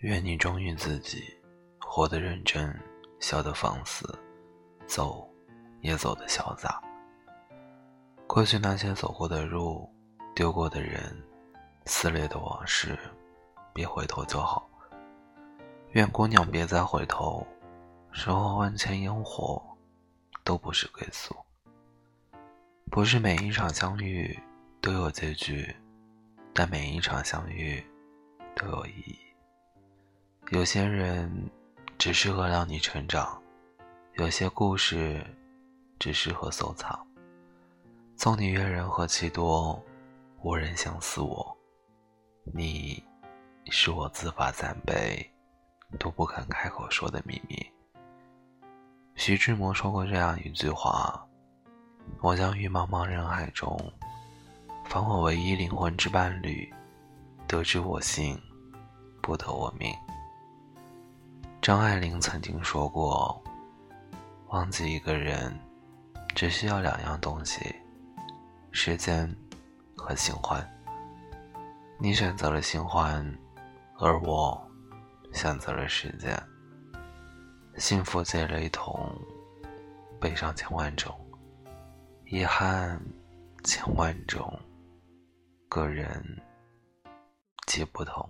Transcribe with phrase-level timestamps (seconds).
[0.00, 1.22] 愿你忠于自己，
[1.78, 2.74] 活得认真，
[3.18, 4.18] 笑得放肆，
[4.86, 5.28] 走
[5.82, 6.82] 也走得潇洒。
[8.26, 9.86] 过去那些走过的路，
[10.34, 11.22] 丢过的人，
[11.84, 12.98] 撕裂的往事，
[13.74, 14.66] 别回头就好。
[15.90, 17.46] 愿姑娘别再回头，
[18.10, 19.62] 身后万千烟火，
[20.42, 21.36] 都不是归宿。
[22.90, 24.38] 不是每一场相遇
[24.80, 25.76] 都有结局，
[26.54, 27.84] 但每一场相遇
[28.56, 29.18] 都有意义。
[30.50, 31.48] 有些人
[31.96, 33.40] 只适合让你成长，
[34.14, 35.24] 有些故事
[35.96, 37.06] 只适合收藏。
[38.16, 39.80] 纵你阅人何其多，
[40.42, 41.56] 无人相似我。
[42.52, 43.00] 你，
[43.66, 45.24] 是我自罚三杯
[46.00, 47.64] 都不肯开口说的秘密。
[49.14, 51.24] 徐志摩说过这样一句话
[52.22, 53.80] ：“我将于茫茫人海中，
[54.86, 56.68] 访我唯一灵魂之伴侣，
[57.46, 58.36] 得之我幸，
[59.22, 59.94] 不得我命。”
[61.62, 63.38] 张爱玲曾经说过
[64.48, 65.54] ：“忘记一个人，
[66.34, 67.60] 只需要两样东西。”
[68.72, 69.30] 时间
[69.94, 70.66] 和新欢，
[71.98, 73.22] 你选择了新欢，
[73.98, 74.58] 而我
[75.34, 76.34] 选择了时间。
[77.76, 79.14] 幸福皆雷同，
[80.18, 81.14] 悲伤千万种，
[82.24, 82.98] 遗憾
[83.64, 84.58] 千万种，
[85.68, 86.24] 个人
[87.66, 88.26] 皆不同。